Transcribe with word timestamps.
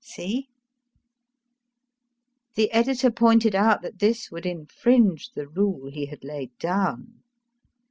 See? 0.03 0.47
The 2.55 2.71
editor 2.71 3.11
pointed 3.11 3.53
out 3.53 3.83
that 3.83 3.99
this 3.99 4.31
would 4.31 4.47
infringe 4.47 5.29
the 5.33 5.47
rule 5.47 5.91
he 5.91 6.07
had 6.07 6.23
laid 6.23 6.57
clown. 6.59 7.21